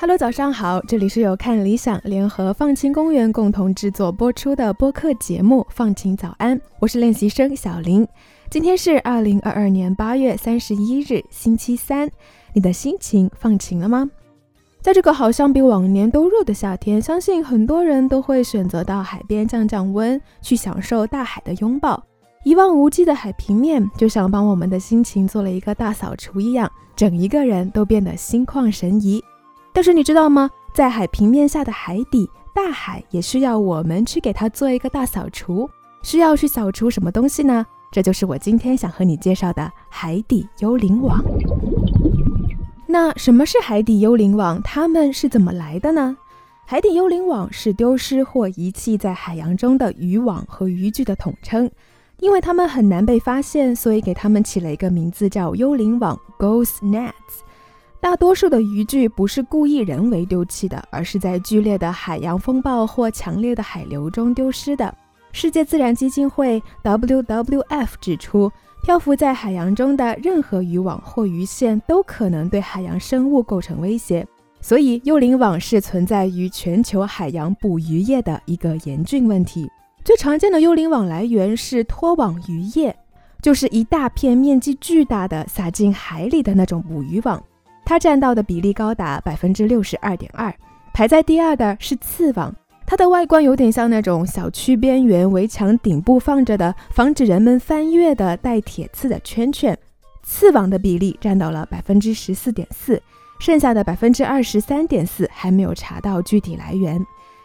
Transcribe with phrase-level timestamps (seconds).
[0.00, 8.06] Hello，早上好，这里是由看理想联合放晴公园共同制作播出的播客节目《放晴早安》，我是练习生小林。
[8.48, 12.08] 今天是二零二二年八月三十一日，星期三。
[12.54, 14.08] 你的心情放晴了吗？
[14.88, 22.02] 在这个好像比往年都热的夏天，相信很多人都会选择到海边降降温，去享受大海的拥抱。
[22.42, 29.22] 一望无际的海平面，就像帮我们的心情做了一个大扫除一样，整一个人都变得心旷神怡。
[29.74, 30.48] 但是你知道吗？
[30.72, 35.68] 在海平面下的海底，大海也需要我们去给它做一个大扫除。
[36.02, 37.66] 需要去扫除什么东西呢？
[37.92, 41.22] 这就是我今天想和你介绍的海底幽灵网。
[42.90, 44.62] 那什么是海底幽灵网？
[44.62, 46.16] 它们是怎么来的呢？
[46.64, 51.70] 海底幽灵网是丢失或遗弃在海洋中的渔网和渔具的统称。
[52.20, 57.12] 因为它们很难被发现，所以给它们起了一个名字叫幽灵网 （Ghost Nets）。
[58.00, 64.92] 大多数的渔具不是故意人为丢弃的，而是在剧烈的海洋风暴或强烈的海流中丢失的。
[65.30, 68.50] 世界自然基金会 （WWF） 指出，
[68.82, 74.26] 漂浮在海洋中的任何渔网或鱼线都可能对海洋生物构成威胁，
[74.60, 79.70] 所以幽灵网是存在于全球海洋捕鱼业的一个严峻问题。
[80.04, 82.96] 最常见的幽灵网来源是拖网渔业，
[83.42, 87.42] 就是一大片面积巨大的撒进海里的那种捕鱼网。
[87.84, 90.54] 它占到的比例高达百分之六十二点二，
[90.94, 92.54] 排在第二的是刺网，
[92.90, 99.78] 它的外观有点像那种小区边缘围墙顶部放着的防止人们翻越的带铁刺的圈圈，
[100.22, 102.98] 刺网的比例占到了百分之十四点四，
[103.38, 106.98] 剩下的百分之二十三点四还没有查到具体来源。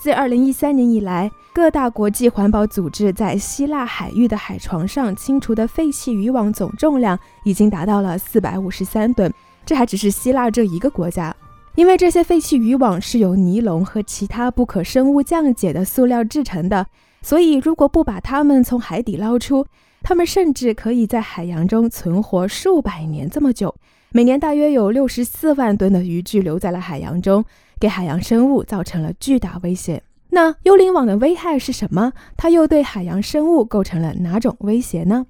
[0.00, 9.32] 自二零一三年以来，各大国际环保组织在希腊海域的海床上清除的废弃渔网总重量已经达到了四百五十三吨。
[9.64, 11.32] 这还只是希腊这一个国家，
[11.78, 16.84] 因为这些废弃渔网是由尼龙和其他不可生物降解的塑料制成的，
[17.22, 19.64] 所以如果不把它们从海底捞出，
[20.02, 23.72] 它们甚至可以在海洋中存活数百年这么久。
[24.10, 27.44] 每年大约有六十四万吨的渔具留在了海洋中，
[27.78, 30.02] 给海洋生物造成了巨大威胁。
[30.30, 32.12] 那幽灵网的危害是什么？
[32.36, 35.26] 它又对海洋生物构成了哪种威胁呢？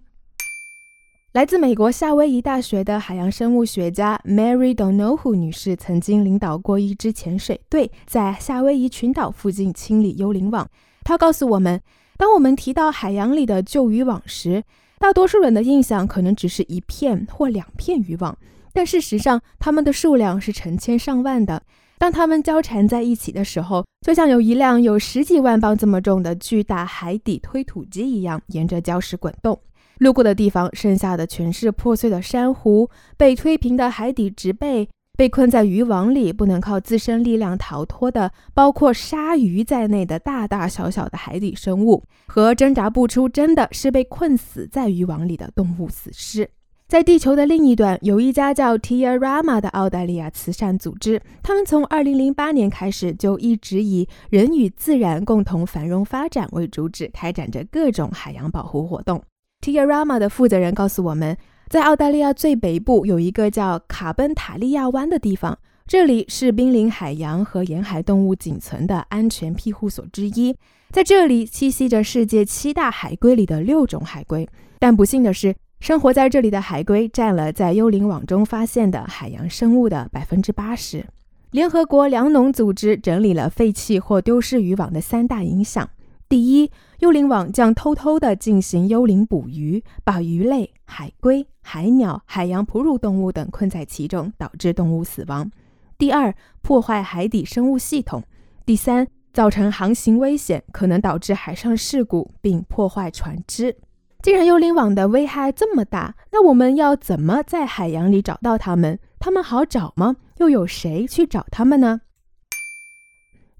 [1.38, 10.68] 来自美国夏威夷大学的海洋生物学家 Mary Donohue 女士曾经领导过一支潜水队，在夏威夷群岛附近清理幽灵网。
[11.04, 11.80] 她告诉我们，
[12.16, 14.64] 当我们提到海洋里的旧渔网时，
[14.98, 18.36] 大多数人的印象可能只是一片或两片渔网，
[18.72, 21.62] 但事实上，它们的数量是成千上万的。
[21.98, 29.56] 当它们交缠在一起的时候，就像有一辆有十几万磅这么重的巨大海底推土机一样，沿着礁石滚动。
[29.98, 46.48] 路过的地方，剩下的全是破碎的珊瑚、被推平的海底植被、被困在渔网里不能靠自身力量逃脱的，包括鲨鱼在内的大大小小的海底生物，和挣扎不出，真的是被困死在渔网里的动物死尸。
[46.86, 59.22] 在地球的另一端，有一家叫 Tiarama 的澳大利亚慈善组织，他们从2008年开始就一直以人与自然共同繁荣发展为主旨，开展着各种海洋保护活动。
[59.68, 61.36] Tiarama 的负责人告诉我们，
[61.68, 70.56] 在澳大利亚最北部有一个叫卡本塔利亚湾的地方，这里是濒临海洋和沿海动物仅存的安全庇护所之一。
[70.90, 74.48] 在这里栖息着世界七大海龟里的六种海龟，
[74.78, 81.04] 但不幸的是，生活在这里的海龟占了在幽灵网中发现的海洋生物的百分之八十。
[81.50, 85.90] 联合国粮农组织整理了废弃或丢失渔网的三大影响。
[86.28, 95.50] 第一，幽灵网将偷偷地进行幽灵捕鱼，把鱼类、海龟、海鸟、海洋哺乳动物等困在其中，导致动物死亡。
[95.96, 98.22] 第二，破坏海底生物系统。
[98.66, 103.74] 第三，造成航行危险，可能导致海上事故并破坏船只。
[104.20, 108.98] 既然幽灵网的危害这么大，那我们要怎么在海洋里找到它们？
[109.18, 110.16] 它们好找吗？
[110.36, 112.02] 又有谁去找它们呢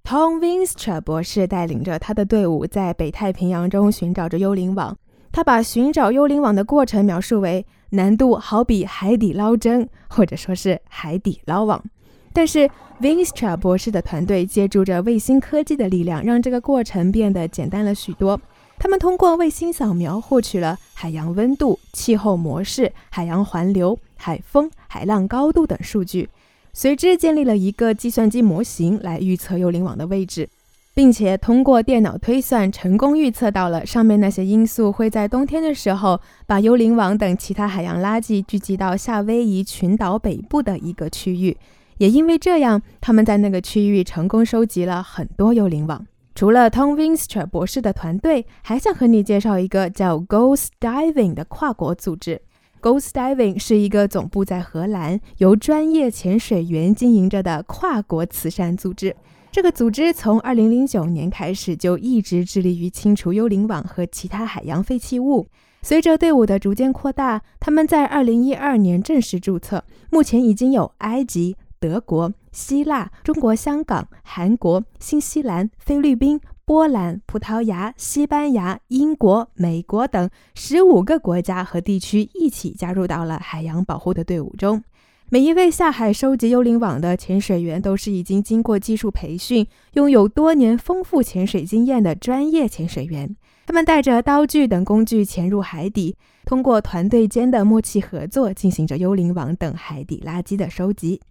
[0.09, 4.97] ？Tom Winstra 博士带领着他的队伍在北太平洋中寻找着幽灵网。
[5.31, 11.85] 他把寻找幽灵网的过程描述为难度好比海底捞针，或者说是海底捞网。
[12.33, 12.71] 但是
[13.03, 18.41] Winstra 博士的团队借助着卫星科技的力量，让这个过程变得简单了许多。
[18.79, 26.31] 他们通过卫星扫描获取了海洋温度、气候模式、海洋环流、海风、海浪高度等数据。
[26.73, 30.49] 随之建立了一个计算机模型来预测幽灵网的位置，
[30.95, 41.57] 并且通过电脑推算成功预测到了上面那些因素会在冬天的时候把幽灵网等其他海洋垃圾聚集到夏威夷群岛北部的一个区域。
[41.99, 46.07] 也因为这样，他们在那个区域成功收集了很多幽灵网。
[46.35, 52.41] 除了 Tom Winstra 博士的团队，还想和你介绍一个叫 Ghost Diving 的跨国组织。
[52.81, 59.17] Ghost Diving 是一个总部在荷兰、由专业潜水员经营着的跨国慈善组织。
[59.51, 65.49] 这个组织从2009年开始就一直致力于清除幽灵网和其他海洋废弃物。
[65.83, 71.57] 随着队伍的逐渐扩大，他们在2012年正式注册，目前已经有埃及。
[71.81, 84.85] 德国、希腊、中国香港、韩国、新西兰、菲律宾、波兰、葡萄牙、西班牙、英国、美国等十五个国家和地区一起加入到了海洋保护的队伍中。
[85.31, 93.35] 每一位下海收集幽灵网的潜水员都是已经经过技术培训、拥有多年丰富潜水经验的专业潜水员。
[93.65, 101.23] 他们带着刀具等工具潜入海底，通过团队间的默契合作，进行着幽灵网等海底垃圾的收集。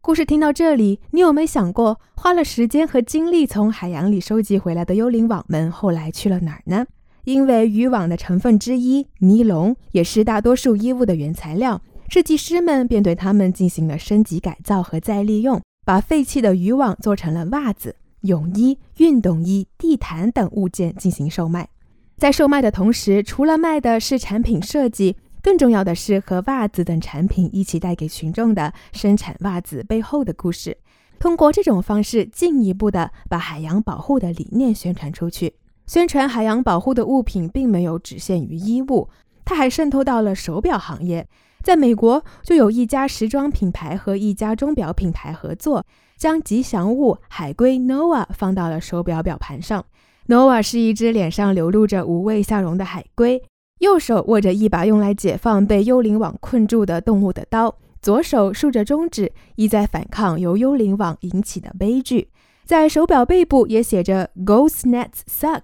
[0.00, 6.86] 故事听到这里，你有没有想过，花了时间和精力从海洋里收集回来的幽灵网们后来去了哪儿呢？
[7.24, 21.68] 因为渔网的成分之一尼龙也是大多数衣物的原材料，设计师们便对它们进行了升级改造和再利用，把废弃的渔网做成了袜子、泳衣、运动衣、地毯等物件进行售卖。
[22.16, 25.16] 在售卖的同时，除了卖的是产品设计。
[25.42, 30.76] 更重要的是，和袜子等产品一起带给群众的生产袜子背后的故事。
[31.18, 35.54] 通过这种方式，进一步的把海洋保护的理念宣传出去。
[35.86, 39.08] 宣传海洋保护的物品并没有只限于衣物，
[39.44, 41.26] 它还渗透到了手表行业。
[41.62, 45.84] 在美国，就有一家时装品牌和一家钟表品牌合作，
[46.16, 49.84] 将吉祥物海龟 Nova 放到了手表表盘上。
[50.28, 53.42] Nova 是一只脸上流露着无畏笑容的海龟。
[53.78, 62.28] 右手握着一把用来解放被幽灵网困住的动物的刀，左手竖着中指，意在反抗由幽灵网引起的悲剧。
[62.64, 65.62] 在手表背部也写着 “Ghost Nets Suck”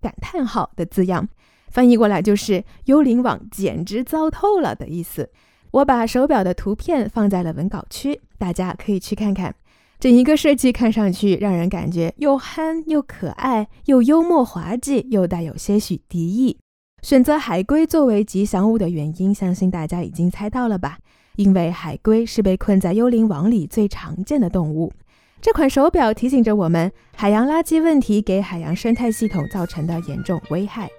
[0.00, 1.28] 感叹号的字样，
[1.68, 5.30] 翻译过来就是“幽灵网简直糟透了”的意思。
[5.70, 9.54] 我把手表的图片放在了文稿区，大家可以去看看。
[10.00, 16.56] 整一个设计看上去让人感觉又憨又可爱，又幽默滑稽，又带有些许敌意。
[17.02, 20.98] 选择海龟作为吉祥物的原因，相信大家已经猜到了吧？
[21.36, 24.92] 因为海龟是被困在幽灵网里最常见的动物。
[25.40, 30.90] 这款手表提醒着我们，海洋垃圾问题给海洋生态系统造成的严重危害。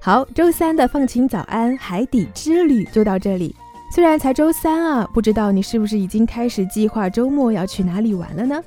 [0.00, 3.54] 好，周三的放晴早安海底之旅就到这里。
[3.94, 8.60] 虽然才周三啊，不知道你是不是已经开始计划周末要去哪里玩了呢？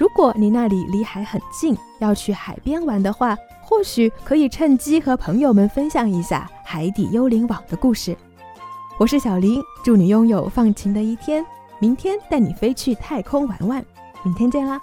[0.00, 3.36] 如果你那里离海很近，要去海边玩的话。
[3.62, 8.16] 或许可以趁机和朋友们分享一下海底幽灵网的故事。
[8.98, 11.44] 我是小林，祝你拥有放晴的一天。
[11.78, 13.84] 明天带你飞去太空玩玩，
[14.24, 14.80] 明天见啦！